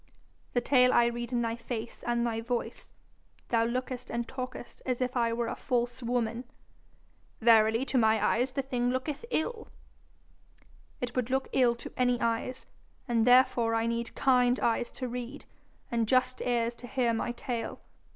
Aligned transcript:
'The 0.53 0.61
tale 0.61 0.91
I 0.91 1.05
read 1.05 1.31
in 1.31 1.43
thy 1.43 1.55
face 1.55 2.01
and 2.07 2.25
thy 2.25 2.41
voice. 2.41 2.89
Thou 3.49 3.65
lookest 3.65 4.09
and 4.09 4.27
talkest 4.27 4.81
as 4.83 4.99
if 4.99 5.15
I 5.15 5.31
were 5.31 5.45
a 5.47 5.55
false 5.55 6.01
woman.' 6.01 6.45
'Verily 7.39 7.85
to 7.85 7.99
my 7.99 8.19
eyes 8.19 8.53
the 8.53 8.63
thing 8.63 8.89
looketh 8.89 9.23
ill.' 9.29 9.67
'It 11.01 11.15
would 11.15 11.29
look 11.29 11.49
ill 11.53 11.75
to 11.75 11.93
any 11.97 12.19
eyes, 12.19 12.65
and 13.07 13.27
therefore 13.27 13.75
I 13.75 13.85
need 13.85 14.15
kind 14.15 14.59
eyes 14.59 14.89
to 14.89 15.07
read, 15.07 15.45
and 15.91 16.07
just 16.07 16.41
ears 16.41 16.73
to 16.81 16.87
hear 16.87 17.13
my 17.13 17.31
tale. 17.33 17.79